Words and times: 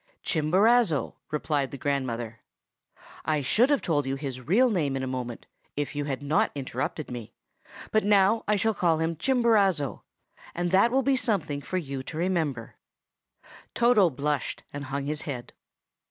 "Chimborazo," 0.23 1.13
replied 1.29 1.69
the 1.69 1.77
grandmother. 1.77 2.39
"I 3.23 3.41
should 3.41 3.69
have 3.69 3.83
told 3.83 4.07
you 4.07 4.15
his 4.15 4.41
real 4.41 4.71
name 4.71 4.95
in 4.95 5.03
a 5.03 5.05
moment, 5.05 5.45
if 5.77 5.95
you 5.95 6.05
had 6.05 6.23
not 6.23 6.49
interrupted 6.55 7.11
me, 7.11 7.35
but 7.91 8.03
now 8.03 8.43
I 8.47 8.55
shall 8.55 8.73
call 8.73 8.97
him 8.97 9.15
Chimborazo, 9.15 10.01
and 10.55 10.71
that 10.71 10.89
will 10.91 11.03
be 11.03 11.15
something 11.15 11.61
for 11.61 11.77
you 11.77 12.01
to 12.01 12.17
remember." 12.17 12.77
Toto 13.75 14.09
blushed 14.09 14.63
and 14.73 14.85
hung 14.85 15.05
his 15.05 15.21
head. 15.21 15.53